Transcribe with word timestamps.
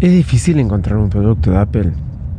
¿Es 0.00 0.10
difícil 0.10 0.58
encontrar 0.58 0.98
un 0.98 1.08
producto 1.08 1.52
de 1.52 1.58
Apple? 1.58 1.92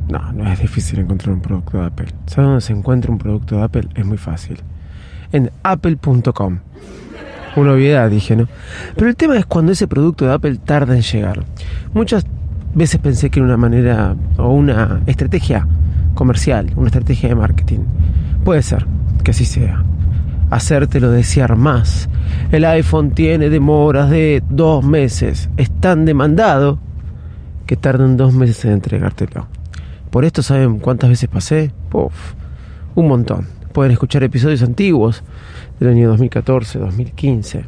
No, 0.10 0.32
no 0.34 0.52
es 0.52 0.60
difícil 0.60 1.00
encontrar 1.00 1.34
un 1.34 1.42
producto 1.42 1.80
de 1.80 1.86
Apple. 1.86 2.08
¿Sabes 2.28 2.48
dónde 2.48 2.62
se 2.62 2.74
encuentra 2.74 3.12
un 3.12 3.18
producto 3.18 3.56
de 3.58 3.64
Apple? 3.64 3.88
Es 3.96 4.06
muy 4.06 4.18
fácil. 4.18 4.58
En 5.32 5.50
apple.com. 5.64 6.60
Una 7.56 7.72
obviedad, 7.72 8.10
dije, 8.10 8.36
¿no? 8.36 8.48
Pero 8.96 9.10
el 9.10 9.16
tema 9.16 9.38
es 9.38 9.46
cuando 9.46 9.72
ese 9.72 9.88
producto 9.88 10.26
de 10.26 10.34
Apple 10.34 10.58
tarda 10.64 10.96
en 10.96 11.02
llegar. 11.02 11.46
Muchas 11.94 12.26
veces 12.74 13.00
pensé 13.00 13.30
que 13.30 13.40
era 13.40 13.48
una 13.48 13.58
manera 13.58 14.16
o 14.38 14.50
una 14.50 15.02
estrategia 15.06 15.66
comercial, 16.14 16.72
una 16.76 16.88
estrategia 16.88 17.30
de 17.30 17.36
marketing. 17.36 17.80
Puede 18.44 18.62
ser 18.62 18.86
que 19.24 19.32
así 19.32 19.46
sea. 19.46 19.82
Hacértelo 20.50 21.10
desear 21.10 21.56
más. 21.56 22.10
El 22.52 22.66
iPhone 22.66 23.12
tiene 23.12 23.50
demoras 23.50 24.10
de 24.10 24.44
dos 24.50 24.84
meses. 24.84 25.50
Es 25.56 25.72
tan 25.72 26.06
demandado 26.06 26.80
que 27.66 27.76
tardan 27.76 28.18
dos 28.18 28.34
meses 28.34 28.64
en 28.66 28.72
entregártelo. 28.72 29.48
Por 30.10 30.26
esto, 30.26 30.44
¿saben 30.44 30.80
cuántas 30.80 31.10
veces 31.10 31.30
pasé? 31.30 31.72
Puf, 31.90 32.14
un 32.96 33.08
montón. 33.08 33.48
Pueden 33.74 33.92
escuchar 33.92 34.24
episodios 34.24 34.62
antiguos 34.64 35.24
del 35.80 35.90
año 35.90 36.08
2014, 36.10 36.80
2015, 36.80 37.66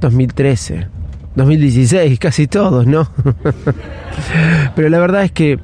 2013, 0.00 0.86
2016, 1.34 2.18
casi 2.18 2.46
todos, 2.46 2.86
¿no? 2.86 3.10
Pero 4.76 4.88
la 4.88 4.98
verdad 4.98 5.24
es 5.24 5.32
que 5.32 5.58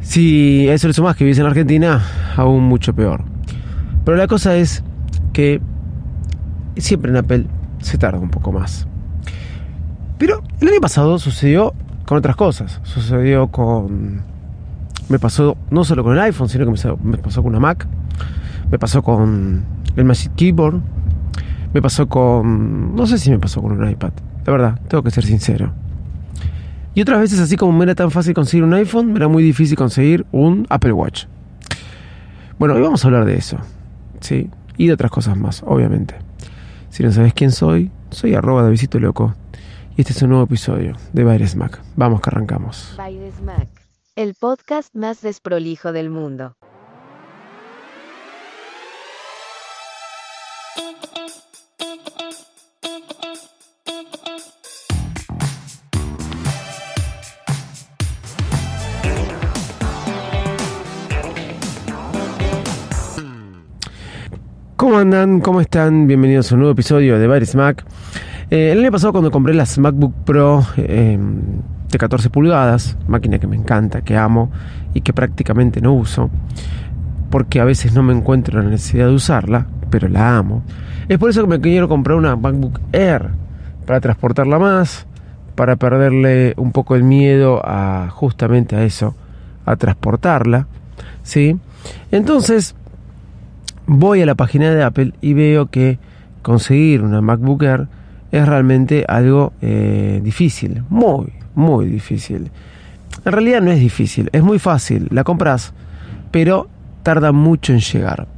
si 0.00 0.68
eso 0.68 0.86
le 0.86 0.92
sumas 0.92 1.16
que 1.16 1.24
vives 1.24 1.38
en 1.38 1.46
Argentina, 1.46 2.04
aún 2.36 2.62
mucho 2.62 2.94
peor. 2.94 3.24
Pero 4.04 4.16
la 4.16 4.28
cosa 4.28 4.56
es 4.56 4.84
que 5.32 5.60
siempre 6.76 7.10
en 7.10 7.16
Apple 7.16 7.46
se 7.80 7.98
tarda 7.98 8.20
un 8.20 8.30
poco 8.30 8.52
más. 8.52 8.86
Pero 10.16 10.42
el 10.60 10.68
año 10.68 10.80
pasado 10.80 11.18
sucedió 11.18 11.74
con 12.06 12.18
otras 12.18 12.36
cosas. 12.36 12.80
Sucedió 12.84 13.48
con... 13.48 14.22
Me 15.08 15.18
pasó 15.18 15.56
no 15.70 15.84
solo 15.84 16.02
con 16.02 16.14
el 16.14 16.20
iPhone, 16.20 16.48
sino 16.48 16.64
que 16.64 16.96
me 17.02 17.18
pasó 17.18 17.42
con 17.42 17.50
una 17.50 17.60
Mac. 17.60 17.86
Me 18.70 18.78
pasó 18.78 19.02
con 19.02 19.64
el 19.94 20.04
Magic 20.04 20.32
Keyboard. 20.34 20.80
Me 21.74 21.82
pasó 21.82 22.08
con... 22.08 22.94
No 22.96 23.06
sé 23.06 23.18
si 23.18 23.30
me 23.30 23.38
pasó 23.38 23.60
con 23.60 23.72
un 23.72 23.88
iPad. 23.88 24.12
La 24.46 24.52
verdad, 24.52 24.80
tengo 24.88 25.02
que 25.02 25.10
ser 25.10 25.24
sincero. 25.24 25.72
Y 26.94 27.02
otras 27.02 27.20
veces, 27.20 27.40
así 27.40 27.56
como 27.56 27.76
me 27.76 27.84
era 27.84 27.94
tan 27.94 28.10
fácil 28.10 28.32
conseguir 28.32 28.64
un 28.64 28.72
iPhone, 28.72 29.12
me 29.12 29.18
era 29.18 29.28
muy 29.28 29.42
difícil 29.42 29.76
conseguir 29.76 30.24
un 30.32 30.66
Apple 30.70 30.92
Watch. 30.92 31.26
Bueno, 32.58 32.74
hoy 32.74 32.80
vamos 32.80 33.04
a 33.04 33.08
hablar 33.08 33.26
de 33.26 33.36
eso. 33.36 33.58
¿Sí? 34.20 34.48
Y 34.78 34.86
de 34.86 34.94
otras 34.94 35.10
cosas 35.10 35.36
más, 35.36 35.62
obviamente. 35.66 36.14
Si 36.88 37.02
no 37.02 37.12
sabes 37.12 37.34
quién 37.34 37.50
soy, 37.50 37.90
soy 38.10 38.34
arroba 38.34 38.62
de 38.62 38.70
Visito 38.70 38.98
Loco. 38.98 39.34
Y 39.98 40.02
este 40.02 40.12
es 40.12 40.20
un 40.20 40.28
nuevo 40.28 40.44
episodio 40.44 40.94
de 41.14 41.24
Baires 41.24 41.56
Mac. 41.56 41.80
Vamos 41.96 42.20
que 42.20 42.28
arrancamos. 42.28 42.92
Baires 42.98 43.40
Mac, 43.40 43.66
el 44.14 44.34
podcast 44.34 44.94
más 44.94 45.22
desprolijo 45.22 45.90
del 45.92 46.10
mundo. 46.10 46.54
¿Cómo 64.76 64.98
andan? 64.98 65.40
¿Cómo 65.40 65.62
están? 65.62 66.06
Bienvenidos 66.06 66.52
a 66.52 66.54
un 66.54 66.60
nuevo 66.60 66.72
episodio 66.74 67.18
de 67.18 67.26
Baires 67.26 67.54
Mac. 67.54 67.86
Eh, 68.50 68.70
el 68.72 68.80
año 68.80 68.92
pasado 68.92 69.12
cuando 69.12 69.30
compré 69.32 69.54
las 69.54 69.76
MacBook 69.76 70.14
Pro 70.24 70.64
eh, 70.76 71.18
de 71.90 71.98
14 71.98 72.30
pulgadas, 72.30 72.96
máquina 73.08 73.38
que 73.38 73.48
me 73.48 73.56
encanta, 73.56 74.02
que 74.02 74.16
amo 74.16 74.50
y 74.94 75.00
que 75.00 75.12
prácticamente 75.12 75.80
no 75.80 75.94
uso, 75.94 76.30
porque 77.30 77.60
a 77.60 77.64
veces 77.64 77.92
no 77.92 78.04
me 78.04 78.12
encuentro 78.12 78.62
la 78.62 78.68
necesidad 78.68 79.06
de 79.06 79.14
usarla, 79.14 79.66
pero 79.90 80.08
la 80.08 80.36
amo. 80.36 80.62
Es 81.08 81.18
por 81.18 81.30
eso 81.30 81.40
que 81.40 81.48
me 81.48 81.60
quiero 81.60 81.88
comprar 81.88 82.16
una 82.16 82.36
MacBook 82.36 82.80
Air, 82.92 83.30
para 83.84 84.00
transportarla 84.00 84.58
más, 84.58 85.06
para 85.56 85.76
perderle 85.76 86.54
un 86.56 86.70
poco 86.70 86.94
el 86.94 87.02
miedo 87.02 87.60
a 87.64 88.10
justamente 88.10 88.76
a 88.76 88.84
eso, 88.84 89.16
a 89.64 89.74
transportarla, 89.76 90.66
¿sí? 91.22 91.58
Entonces, 92.12 92.76
voy 93.86 94.22
a 94.22 94.26
la 94.26 94.34
página 94.34 94.70
de 94.70 94.84
Apple 94.84 95.14
y 95.20 95.34
veo 95.34 95.66
que 95.66 95.98
conseguir 96.42 97.02
una 97.02 97.20
MacBook 97.20 97.62
Air 97.62 97.88
es 98.36 98.46
realmente 98.46 99.04
algo 99.08 99.54
eh, 99.62 100.20
difícil, 100.22 100.84
muy, 100.90 101.32
muy 101.54 101.86
difícil. 101.86 102.50
En 103.24 103.32
realidad 103.32 103.62
no 103.62 103.70
es 103.70 103.80
difícil, 103.80 104.28
es 104.30 104.42
muy 104.42 104.58
fácil, 104.58 105.08
la 105.10 105.24
compras, 105.24 105.72
pero 106.30 106.68
tarda 107.02 107.32
mucho 107.32 107.72
en 107.72 107.80
llegar. 107.80 108.28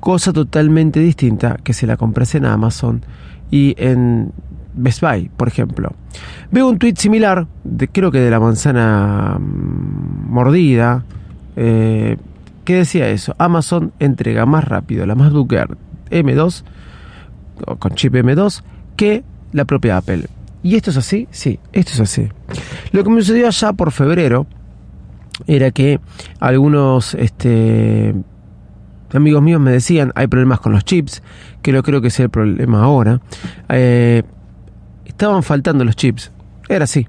Cosa 0.00 0.32
totalmente 0.32 0.98
distinta 0.98 1.56
que 1.62 1.72
si 1.72 1.86
la 1.86 1.96
compras 1.96 2.34
en 2.34 2.46
Amazon 2.46 3.02
y 3.48 3.76
en 3.78 4.32
Best 4.74 5.02
Buy, 5.02 5.30
por 5.36 5.46
ejemplo. 5.46 5.92
Veo 6.50 6.68
un 6.68 6.78
tweet 6.78 6.94
similar, 6.96 7.46
de, 7.62 7.86
creo 7.86 8.10
que 8.10 8.18
de 8.18 8.30
la 8.30 8.40
manzana 8.40 9.38
mm, 9.38 10.32
mordida, 10.32 11.04
eh, 11.54 12.16
que 12.64 12.74
decía 12.74 13.08
eso. 13.08 13.36
Amazon 13.38 13.92
entrega 14.00 14.46
más 14.46 14.64
rápido 14.64 15.06
la 15.06 15.14
MacBook 15.14 15.52
Air 15.52 15.76
M2 16.10 16.64
con 17.78 17.94
chip 17.94 18.14
M2 18.14 18.62
que 18.98 19.22
la 19.52 19.64
propia 19.64 19.96
Apple. 19.96 20.24
¿Y 20.62 20.74
esto 20.74 20.90
es 20.90 20.96
así? 20.96 21.28
Sí, 21.30 21.60
esto 21.72 21.92
es 21.92 22.00
así. 22.00 22.28
Lo 22.90 23.04
que 23.04 23.10
me 23.10 23.22
sucedió 23.22 23.46
allá 23.46 23.72
por 23.72 23.92
febrero 23.92 24.46
era 25.46 25.70
que 25.70 26.00
algunos 26.40 27.14
este, 27.14 28.12
amigos 29.14 29.40
míos 29.40 29.60
me 29.60 29.70
decían, 29.70 30.10
hay 30.16 30.26
problemas 30.26 30.58
con 30.58 30.72
los 30.72 30.84
chips, 30.84 31.22
que 31.62 31.70
no 31.72 31.84
creo 31.84 32.00
que 32.00 32.10
sea 32.10 32.24
el 32.24 32.30
problema 32.30 32.82
ahora. 32.82 33.20
Eh, 33.68 34.24
estaban 35.06 35.44
faltando 35.44 35.84
los 35.84 35.94
chips. 35.94 36.32
Era 36.68 36.84
así. 36.84 37.06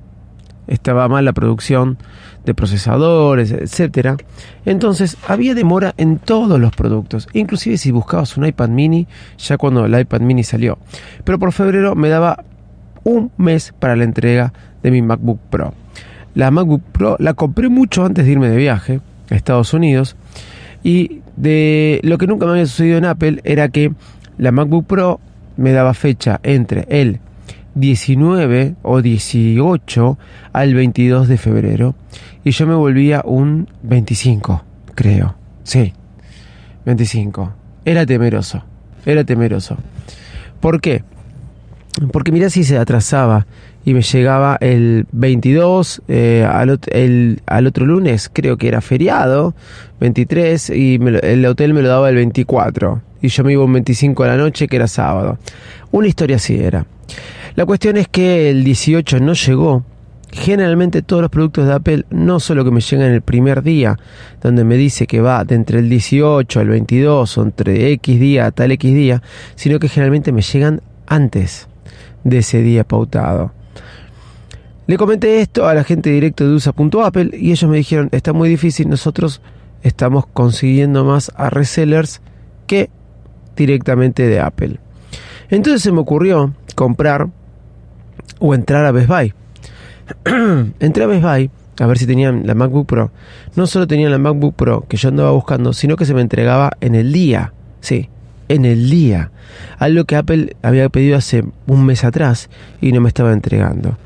Estaba 0.69 1.09
mal 1.09 1.25
la 1.25 1.33
producción 1.33 1.97
de 2.45 2.53
procesadores, 2.53 3.51
etcétera. 3.51 4.15
Entonces 4.65 5.17
había 5.27 5.53
demora 5.55 5.93
en 5.97 6.17
todos 6.17 6.59
los 6.59 6.71
productos, 6.71 7.27
inclusive 7.33 7.77
si 7.77 7.91
buscabas 7.91 8.37
un 8.37 8.45
iPad 8.45 8.69
mini, 8.69 9.07
ya 9.37 9.57
cuando 9.57 9.85
el 9.85 9.99
iPad 9.99 10.21
mini 10.21 10.43
salió. 10.43 10.77
Pero 11.23 11.39
por 11.39 11.51
febrero 11.51 11.95
me 11.95 12.09
daba 12.09 12.43
un 13.03 13.31
mes 13.37 13.73
para 13.77 13.95
la 13.95 14.03
entrega 14.03 14.53
de 14.83 14.91
mi 14.91 15.01
MacBook 15.01 15.39
Pro. 15.49 15.73
La 16.35 16.51
MacBook 16.51 16.83
Pro 16.91 17.15
la 17.19 17.33
compré 17.33 17.69
mucho 17.69 18.05
antes 18.05 18.25
de 18.25 18.31
irme 18.31 18.49
de 18.49 18.57
viaje 18.57 19.01
a 19.29 19.35
Estados 19.35 19.73
Unidos 19.73 20.15
y 20.83 21.21
de 21.35 21.99
lo 22.03 22.17
que 22.17 22.27
nunca 22.27 22.45
me 22.45 22.53
había 22.53 22.65
sucedido 22.65 22.97
en 22.97 23.05
Apple 23.05 23.41
era 23.43 23.69
que 23.69 23.91
la 24.37 24.51
MacBook 24.51 24.85
Pro 24.85 25.19
me 25.57 25.71
daba 25.71 25.93
fecha 25.93 26.39
entre 26.43 26.85
el 26.89 27.19
19 27.75 28.75
o 28.81 29.01
18 29.01 30.17
al 30.53 30.73
22 30.73 31.27
de 31.27 31.37
febrero 31.37 31.95
y 32.43 32.51
yo 32.51 32.67
me 32.67 32.75
volvía 32.75 33.21
un 33.25 33.67
25, 33.83 34.63
creo. 34.95 35.35
Sí, 35.63 35.93
25. 36.85 37.53
Era 37.85 38.05
temeroso, 38.05 38.63
era 39.05 39.23
temeroso. 39.23 39.77
¿Por 40.59 40.81
qué? 40.81 41.03
Porque 42.11 42.31
mira 42.31 42.49
si 42.49 42.63
se 42.63 42.77
atrasaba 42.77 43.45
y 43.85 43.93
me 43.93 44.01
llegaba 44.01 44.57
el 44.61 45.05
22, 45.11 46.01
eh, 46.07 46.47
al, 46.49 47.67
otro 47.67 47.85
lunes 47.85 48.29
creo 48.31 48.57
que 48.57 48.67
era 48.67 48.81
feriado, 48.81 49.55
23, 49.99 50.69
y 50.69 50.99
el 51.23 51.45
hotel 51.45 51.73
me 51.73 51.81
lo 51.81 51.89
daba 51.89 52.09
el 52.09 52.15
24. 52.15 53.01
Y 53.21 53.27
yo 53.29 53.43
me 53.43 53.53
iba 53.53 53.63
un 53.63 53.73
25 53.73 54.23
de 54.23 54.29
la 54.29 54.37
noche 54.37 54.67
que 54.67 54.77
era 54.77 54.87
sábado. 54.87 55.37
Una 55.91 56.07
historia 56.07 56.37
así 56.37 56.57
era. 56.57 56.85
La 57.55 57.65
cuestión 57.65 57.97
es 57.97 58.07
que 58.07 58.49
el 58.49 58.63
18 58.63 59.19
no 59.19 59.33
llegó. 59.33 59.83
Generalmente 60.31 61.01
todos 61.01 61.23
los 61.23 61.31
productos 61.31 61.65
de 61.65 61.73
Apple 61.73 62.05
no 62.11 62.39
solo 62.39 62.63
que 62.63 62.69
me 62.69 62.81
llegan 62.81 63.11
el 63.11 63.21
primer 63.21 63.63
día, 63.63 63.97
donde 64.41 64.63
me 64.63 64.77
dice 64.77 65.07
que 65.07 65.21
va 65.21 65.43
de 65.43 65.55
entre 65.55 65.79
el 65.79 65.89
18 65.89 66.59
al 66.59 66.69
22 66.69 67.37
o 67.37 67.41
entre 67.41 67.91
X 67.93 68.19
día 68.19 68.45
a 68.45 68.51
tal 68.51 68.71
X 68.73 68.93
día, 68.93 69.23
sino 69.55 69.79
que 69.79 69.89
generalmente 69.89 70.31
me 70.31 70.43
llegan 70.43 70.81
antes 71.07 71.67
de 72.23 72.37
ese 72.39 72.61
día 72.61 72.83
pautado. 72.83 73.53
Le 74.85 74.97
comenté 74.97 75.41
esto 75.41 75.67
a 75.67 75.73
la 75.73 75.83
gente 75.83 76.09
directo 76.11 76.47
de 76.47 76.55
USA.apple 76.55 77.31
y 77.33 77.51
ellos 77.51 77.69
me 77.69 77.77
dijeron, 77.77 78.09
está 78.11 78.33
muy 78.33 78.49
difícil, 78.49 78.89
nosotros 78.89 79.41
estamos 79.81 80.25
consiguiendo 80.27 81.05
más 81.05 81.31
a 81.35 81.49
resellers 81.49 82.21
que 82.67 82.89
directamente 83.55 84.27
de 84.27 84.39
Apple. 84.39 84.79
Entonces 85.49 85.81
se 85.81 85.91
me 85.91 85.99
ocurrió 85.99 86.53
comprar 86.75 87.29
o 88.39 88.55
entrar 88.55 88.85
a 88.85 88.91
Best 88.91 89.07
Buy. 89.07 89.33
Entré 90.79 91.03
a 91.03 91.07
Best 91.07 91.23
Buy 91.23 91.51
a 91.79 91.87
ver 91.87 91.97
si 91.97 92.05
tenían 92.05 92.45
la 92.45 92.55
MacBook 92.55 92.87
Pro. 92.87 93.11
No 93.55 93.67
solo 93.67 93.87
tenían 93.87 94.11
la 94.11 94.17
MacBook 94.17 94.55
Pro 94.55 94.85
que 94.87 94.97
yo 94.97 95.09
andaba 95.09 95.31
buscando, 95.31 95.73
sino 95.73 95.95
que 95.95 96.05
se 96.05 96.13
me 96.13 96.21
entregaba 96.21 96.71
en 96.81 96.95
el 96.95 97.11
día. 97.13 97.53
Sí, 97.81 98.09
en 98.49 98.65
el 98.65 98.89
día. 98.89 99.31
Algo 99.77 100.05
que 100.05 100.15
Apple 100.15 100.55
había 100.61 100.89
pedido 100.89 101.17
hace 101.17 101.43
un 101.67 101.85
mes 101.85 102.03
atrás 102.03 102.49
y 102.81 102.91
no 102.91 103.01
me 103.01 103.07
estaba 103.07 103.31
entregando. 103.31 103.97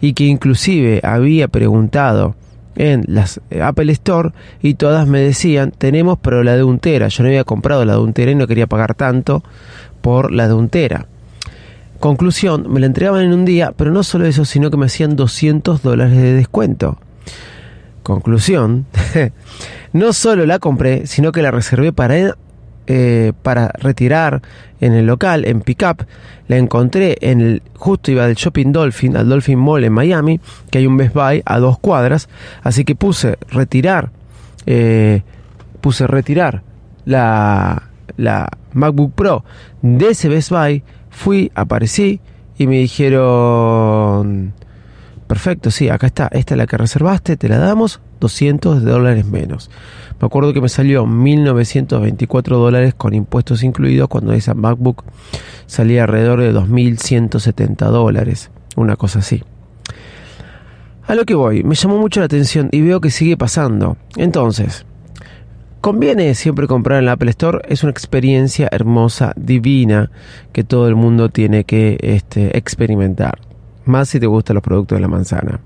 Y 0.00 0.12
que 0.12 0.24
inclusive 0.24 1.00
había 1.02 1.48
preguntado 1.48 2.36
en 2.76 3.04
las 3.08 3.40
eh, 3.50 3.62
Apple 3.62 3.90
Store 3.92 4.30
y 4.62 4.74
todas 4.74 5.08
me 5.08 5.20
decían, 5.20 5.72
tenemos 5.76 6.18
pero 6.20 6.42
la 6.42 6.56
de 6.56 6.62
un 6.62 6.78
tera. 6.78 7.08
Yo 7.08 7.22
no 7.22 7.28
había 7.28 7.44
comprado 7.44 7.84
la 7.84 7.94
de 7.94 8.00
un 8.00 8.12
tera 8.12 8.30
y 8.30 8.34
no 8.34 8.46
quería 8.46 8.66
pagar 8.66 8.94
tanto 8.94 9.42
por 10.00 10.30
la 10.30 10.46
de 10.46 10.54
un 10.54 10.68
tera. 10.68 11.06
Conclusión, 12.00 12.66
me 12.70 12.80
la 12.80 12.86
entregaban 12.86 13.22
en 13.22 13.32
un 13.32 13.44
día, 13.44 13.72
pero 13.76 13.90
no 13.90 14.02
solo 14.02 14.26
eso, 14.26 14.44
sino 14.44 14.70
que 14.70 14.76
me 14.76 14.86
hacían 14.86 15.16
200 15.16 15.82
dólares 15.82 16.16
de 16.16 16.34
descuento. 16.34 16.98
Conclusión, 18.02 18.86
no 19.92 20.12
solo 20.12 20.46
la 20.46 20.58
compré, 20.58 21.06
sino 21.06 21.32
que 21.32 21.42
la 21.42 21.50
reservé 21.50 21.92
para 21.92 22.36
eh, 22.88 23.32
para 23.42 23.72
retirar 23.80 24.42
en 24.80 24.92
el 24.92 25.06
local, 25.06 25.44
en 25.44 25.60
Pickup. 25.60 26.06
La 26.46 26.56
encontré 26.56 27.18
en 27.20 27.40
el, 27.40 27.62
justo 27.74 28.12
iba 28.12 28.26
del 28.26 28.36
Shopping 28.36 28.70
Dolphin, 28.70 29.16
al 29.16 29.28
Dolphin 29.28 29.58
Mall 29.58 29.82
en 29.82 29.92
Miami, 29.92 30.40
que 30.70 30.78
hay 30.78 30.86
un 30.86 30.96
Best 30.96 31.12
Buy 31.12 31.42
a 31.44 31.58
dos 31.58 31.80
cuadras. 31.80 32.28
Así 32.62 32.84
que 32.84 32.94
puse 32.94 33.38
retirar, 33.50 34.10
eh, 34.66 35.22
puse 35.80 36.06
retirar 36.06 36.62
la, 37.04 37.90
la 38.16 38.48
MacBook 38.72 39.14
Pro 39.14 39.44
de 39.82 40.10
ese 40.10 40.28
Best 40.28 40.50
Buy. 40.50 40.84
Fui, 41.16 41.50
aparecí 41.54 42.20
y 42.58 42.66
me 42.66 42.76
dijeron, 42.76 44.52
perfecto, 45.26 45.70
sí, 45.70 45.88
acá 45.88 46.08
está, 46.08 46.28
esta 46.30 46.54
es 46.54 46.58
la 46.58 46.66
que 46.66 46.76
reservaste, 46.76 47.38
te 47.38 47.48
la 47.48 47.56
damos, 47.56 48.02
200 48.20 48.84
dólares 48.84 49.24
menos. 49.24 49.70
Me 50.20 50.26
acuerdo 50.26 50.52
que 50.52 50.60
me 50.60 50.68
salió 50.68 51.06
1924 51.06 52.58
dólares 52.58 52.92
con 52.94 53.14
impuestos 53.14 53.62
incluidos 53.62 54.08
cuando 54.08 54.34
esa 54.34 54.52
MacBook 54.52 55.04
salía 55.64 56.02
alrededor 56.04 56.42
de 56.42 56.52
2170 56.52 57.86
dólares, 57.86 58.50
una 58.76 58.96
cosa 58.96 59.20
así. 59.20 59.42
A 61.06 61.14
lo 61.14 61.24
que 61.24 61.34
voy, 61.34 61.64
me 61.64 61.76
llamó 61.76 61.96
mucho 61.98 62.20
la 62.20 62.26
atención 62.26 62.68
y 62.72 62.82
veo 62.82 63.00
que 63.00 63.10
sigue 63.10 63.38
pasando. 63.38 63.96
Entonces, 64.16 64.84
conviene 65.86 66.34
siempre 66.34 66.66
comprar 66.66 66.98
en 66.98 67.04
la 67.04 67.12
Apple 67.12 67.30
Store, 67.30 67.60
es 67.68 67.84
una 67.84 67.92
experiencia 67.92 68.68
hermosa, 68.72 69.32
divina, 69.36 70.10
que 70.52 70.64
todo 70.64 70.88
el 70.88 70.96
mundo 70.96 71.28
tiene 71.28 71.62
que 71.62 71.96
este, 72.00 72.58
experimentar. 72.58 73.38
Más 73.84 74.08
si 74.08 74.18
te 74.18 74.26
gustan 74.26 74.54
los 74.54 74.64
productos 74.64 74.96
de 74.96 75.02
la 75.02 75.06
manzana. 75.06 75.60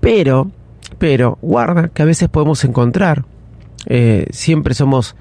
Pero, 0.00 0.50
pero, 0.96 1.36
guarda 1.42 1.88
que 1.88 2.00
a 2.00 2.06
veces 2.06 2.30
podemos 2.30 2.64
encontrar 2.64 3.26
eh, 3.84 4.24
siempre 4.30 4.72
somos 4.72 5.16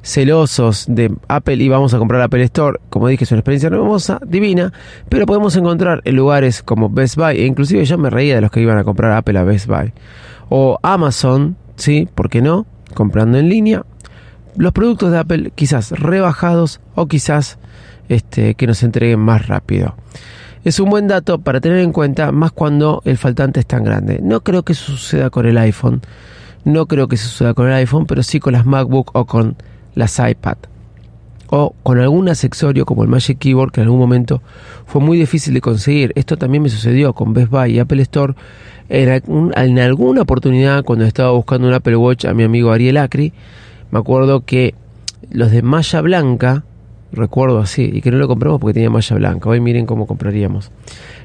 celosos 0.00 0.84
de 0.88 1.12
Apple 1.26 1.56
y 1.56 1.68
vamos 1.68 1.92
a 1.92 1.98
comprar 1.98 2.22
Apple 2.22 2.44
Store, 2.44 2.78
como 2.88 3.08
dije, 3.08 3.24
es 3.24 3.32
una 3.32 3.40
experiencia 3.40 3.66
hermosa, 3.66 4.20
divina, 4.24 4.72
pero 5.08 5.26
podemos 5.26 5.56
encontrar 5.56 6.02
en 6.04 6.14
lugares 6.14 6.62
como 6.62 6.88
Best 6.88 7.16
Buy, 7.16 7.40
e 7.40 7.46
inclusive 7.46 7.84
yo 7.84 7.98
me 7.98 8.10
reía 8.10 8.36
de 8.36 8.42
los 8.42 8.52
que 8.52 8.60
iban 8.60 8.78
a 8.78 8.84
comprar 8.84 9.10
Apple 9.10 9.36
a 9.40 9.42
Best 9.42 9.66
Buy, 9.66 9.92
o 10.50 10.78
Amazon, 10.84 11.56
¿sí? 11.74 12.08
¿Por 12.14 12.30
qué 12.30 12.42
no? 12.42 12.64
Comprando 12.94 13.38
en 13.38 13.48
línea, 13.48 13.84
los 14.56 14.72
productos 14.72 15.12
de 15.12 15.18
Apple 15.18 15.52
quizás 15.54 15.92
rebajados 15.92 16.80
o 16.94 17.06
quizás 17.06 17.58
este, 18.08 18.54
que 18.54 18.66
nos 18.66 18.82
entreguen 18.82 19.20
más 19.20 19.46
rápido. 19.46 19.94
Es 20.64 20.78
un 20.80 20.90
buen 20.90 21.08
dato 21.08 21.38
para 21.38 21.60
tener 21.60 21.78
en 21.78 21.92
cuenta, 21.92 22.32
más 22.32 22.52
cuando 22.52 23.00
el 23.04 23.16
faltante 23.16 23.60
es 23.60 23.66
tan 23.66 23.84
grande. 23.84 24.20
No 24.22 24.40
creo 24.42 24.62
que 24.62 24.72
eso 24.72 24.92
suceda 24.92 25.30
con 25.30 25.46
el 25.46 25.56
iPhone 25.56 26.02
no 26.64 26.86
creo 26.86 27.08
que 27.08 27.16
se 27.16 27.26
suceda 27.26 27.54
con 27.54 27.66
el 27.68 27.72
iPhone, 27.74 28.06
pero 28.06 28.22
sí 28.22 28.40
con 28.40 28.52
las 28.52 28.66
MacBook 28.66 29.10
o 29.14 29.24
con 29.24 29.56
las 29.94 30.18
iPad. 30.18 30.56
O 31.50 31.74
con 31.82 31.98
algún 31.98 32.28
accesorio 32.28 32.86
como 32.86 33.02
el 33.02 33.08
Magic 33.08 33.38
Keyboard 33.38 33.72
que 33.72 33.80
en 33.80 33.86
algún 33.86 33.98
momento 33.98 34.40
fue 34.86 35.00
muy 35.00 35.18
difícil 35.18 35.52
de 35.52 35.60
conseguir. 35.60 36.12
Esto 36.14 36.36
también 36.36 36.62
me 36.62 36.68
sucedió 36.68 37.12
con 37.12 37.32
Best 37.34 37.50
Buy 37.50 37.72
y 37.72 37.78
Apple 37.80 38.02
Store. 38.02 38.34
En, 38.88 39.52
en 39.56 39.78
alguna 39.78 40.22
oportunidad 40.22 40.84
cuando 40.84 41.04
estaba 41.04 41.32
buscando 41.32 41.68
un 41.68 41.74
Apple 41.74 41.96
Watch 41.96 42.24
a 42.24 42.34
mi 42.34 42.44
amigo 42.44 42.72
Ariel 42.72 42.96
Acri, 42.96 43.32
me 43.90 43.98
acuerdo 43.98 44.44
que 44.44 44.74
los 45.30 45.50
de 45.50 45.62
malla 45.62 46.00
blanca, 46.00 46.64
recuerdo 47.12 47.58
así, 47.58 47.90
y 47.92 48.00
que 48.00 48.10
no 48.10 48.18
lo 48.18 48.28
compramos 48.28 48.60
porque 48.60 48.74
tenía 48.74 48.90
malla 48.90 49.16
blanca. 49.16 49.48
Hoy 49.48 49.60
miren 49.60 49.86
cómo 49.86 50.06
compraríamos. 50.06 50.70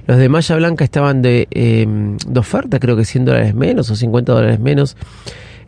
Los 0.07 0.17
de 0.17 0.29
malla 0.29 0.55
blanca 0.55 0.83
estaban 0.83 1.21
de, 1.21 1.47
em, 1.51 2.17
de 2.17 2.39
oferta, 2.39 2.79
creo 2.79 2.95
que 2.95 3.05
100 3.05 3.25
dólares 3.25 3.55
menos 3.55 3.89
o 3.89 3.95
50 3.95 4.33
dólares 4.33 4.59
menos. 4.59 4.95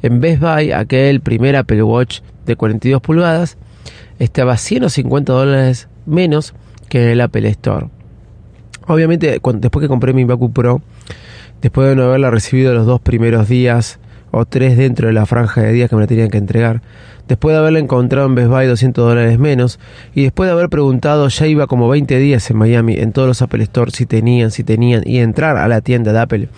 En 0.03 0.19
Best 0.19 0.41
Buy, 0.41 0.71
aquel 0.71 1.21
primer 1.21 1.55
Apple 1.55 1.81
Watch 1.83 2.19
de 2.45 2.55
42 2.55 3.01
pulgadas, 3.01 3.57
estaba 4.19 4.57
100 4.57 4.85
o 4.85 4.89
50 4.89 5.33
dólares 5.33 5.87
menos 6.05 6.53
que 6.89 7.03
en 7.03 7.09
el 7.09 7.21
Apple 7.21 7.47
Store. 7.49 7.87
Obviamente, 8.87 9.27
después 9.29 9.83
que 9.83 9.87
compré 9.87 10.13
mi 10.13 10.25
MacBook 10.25 10.53
Pro, 10.53 10.81
después 11.61 11.89
de 11.89 11.95
no 11.95 12.03
haberla 12.03 12.31
recibido 12.31 12.73
los 12.73 12.85
dos 12.85 13.01
primeros 13.01 13.49
días 13.49 13.99
o 14.31 14.45
tres 14.45 14.77
dentro 14.77 15.07
de 15.07 15.13
la 15.13 15.25
franja 15.25 15.61
de 15.61 15.71
días 15.71 15.89
que 15.89 15.95
me 15.95 16.01
la 16.01 16.07
tenían 16.07 16.29
que 16.29 16.37
entregar, 16.37 16.81
después 17.27 17.53
de 17.53 17.59
haberla 17.59 17.79
encontrado 17.79 18.27
en 18.27 18.35
Best 18.35 18.49
Buy 18.49 18.67
200 18.67 19.07
dólares 19.07 19.39
menos 19.39 19.79
y 20.13 20.23
después 20.23 20.47
de 20.47 20.53
haber 20.53 20.69
preguntado, 20.69 21.27
ya 21.27 21.47
iba 21.47 21.67
como 21.67 21.89
20 21.89 22.17
días 22.17 22.49
en 22.49 22.57
Miami 22.57 22.95
en 22.95 23.11
todos 23.11 23.27
los 23.27 23.41
Apple 23.41 23.63
Store 23.63 23.91
si 23.91 24.05
tenían, 24.05 24.51
si 24.51 24.63
tenían 24.63 25.03
y 25.05 25.19
entrar 25.19 25.57
a 25.57 25.67
la 25.67 25.81
tienda 25.81 26.13
de 26.13 26.19
Apple 26.19 26.49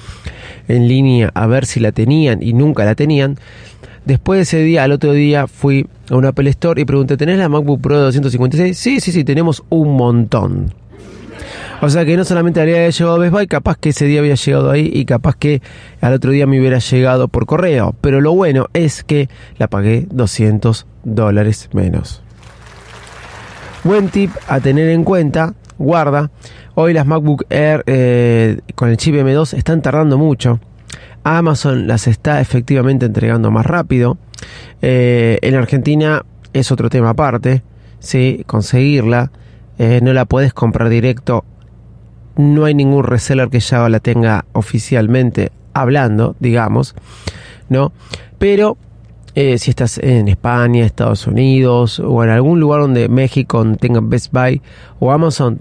en 0.67 0.87
línea 0.87 1.31
a 1.33 1.47
ver 1.47 1.65
si 1.65 1.79
la 1.79 1.91
tenían 1.91 2.41
y 2.41 2.53
nunca 2.53 2.85
la 2.85 2.95
tenían. 2.95 3.37
Después 4.05 4.37
de 4.37 4.43
ese 4.43 4.59
día, 4.63 4.83
al 4.83 4.91
otro 4.91 5.11
día 5.11 5.47
fui 5.47 5.87
a 6.09 6.15
un 6.15 6.25
Apple 6.25 6.49
Store 6.51 6.81
y 6.81 6.85
pregunté, 6.85 7.17
¿tenés 7.17 7.37
la 7.37 7.49
MacBook 7.49 7.81
Pro 7.81 7.97
de 7.97 8.03
256? 8.03 8.77
Sí, 8.77 8.99
sí, 8.99 9.11
sí, 9.11 9.23
tenemos 9.23 9.63
un 9.69 9.95
montón. 9.95 10.73
O 11.81 11.89
sea 11.89 12.03
que 12.03 12.17
no 12.17 12.25
solamente 12.25 12.59
había 12.59 12.89
llegado 12.89 13.15
a 13.15 13.19
Best 13.19 13.31
Buy, 13.31 13.47
capaz 13.47 13.77
que 13.77 13.89
ese 13.89 14.05
día 14.05 14.19
había 14.19 14.35
llegado 14.35 14.69
ahí 14.69 14.91
y 14.93 15.05
capaz 15.05 15.37
que 15.37 15.61
al 16.01 16.13
otro 16.13 16.31
día 16.31 16.45
me 16.45 16.59
hubiera 16.59 16.79
llegado 16.79 17.29
por 17.29 17.45
correo. 17.45 17.95
Pero 18.01 18.19
lo 18.19 18.33
bueno 18.33 18.67
es 18.73 19.03
que 19.05 19.29
la 19.57 19.69
pagué 19.69 20.05
200 20.11 20.85
dólares 21.05 21.69
menos. 21.71 22.21
Buen 23.85 24.09
tip 24.09 24.29
a 24.49 24.59
tener 24.59 24.89
en 24.89 25.05
cuenta, 25.05 25.53
guarda. 25.77 26.31
Hoy 26.75 26.91
las 26.91 27.05
MacBook 27.05 27.45
Air 27.49 27.83
eh, 27.87 28.59
con 28.75 28.89
el 28.89 28.97
chip 28.97 29.15
M2 29.15 29.53
están 29.57 29.81
tardando 29.81 30.17
mucho. 30.17 30.59
Amazon 31.23 31.87
las 31.87 32.07
está 32.07 32.41
efectivamente 32.41 33.05
entregando 33.05 33.51
más 33.51 33.65
rápido. 33.65 34.17
Eh, 34.81 35.39
en 35.41 35.55
Argentina 35.55 36.25
es 36.51 36.73
otro 36.73 36.89
tema 36.89 37.11
aparte. 37.11 37.63
Sí, 37.99 38.43
conseguirla. 38.47 39.31
Eh, 39.77 40.01
no 40.03 40.11
la 40.11 40.25
puedes 40.25 40.53
comprar 40.53 40.89
directo 40.89 41.45
no 42.39 42.63
hay 42.63 42.73
ningún 42.73 43.03
reseller 43.03 43.49
que 43.49 43.59
ya 43.59 43.89
la 43.89 43.99
tenga 43.99 44.45
oficialmente 44.53 45.51
hablando, 45.73 46.37
digamos, 46.39 46.95
¿no? 47.67 47.91
Pero 48.37 48.77
eh, 49.35 49.57
si 49.57 49.71
estás 49.71 49.97
en 49.97 50.29
España, 50.29 50.85
Estados 50.85 51.27
Unidos 51.27 51.99
o 51.99 52.23
en 52.23 52.29
algún 52.29 52.61
lugar 52.61 52.79
donde 52.79 53.09
México 53.09 53.65
tenga 53.77 53.99
Best 54.01 54.31
Buy 54.31 54.61
o 54.99 55.11
Amazon, 55.11 55.59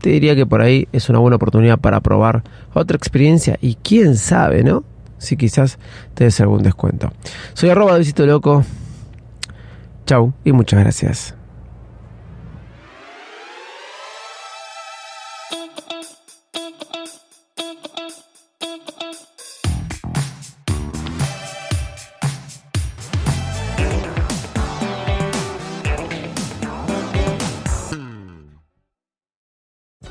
te 0.00 0.10
diría 0.10 0.34
que 0.34 0.46
por 0.46 0.62
ahí 0.62 0.88
es 0.92 1.10
una 1.10 1.18
buena 1.18 1.36
oportunidad 1.36 1.78
para 1.78 2.00
probar 2.00 2.42
otra 2.72 2.96
experiencia 2.96 3.58
y 3.60 3.74
quién 3.74 4.16
sabe, 4.16 4.64
¿no? 4.64 4.82
Si 5.18 5.36
quizás 5.36 5.78
te 6.14 6.24
des 6.24 6.40
algún 6.40 6.62
descuento. 6.62 7.12
Soy 7.52 7.68
arroba 7.68 7.92
de 7.92 7.98
visito 7.98 8.24
loco. 8.24 8.64
Chau 10.06 10.32
y 10.42 10.52
muchas 10.52 10.80
gracias. 10.80 11.34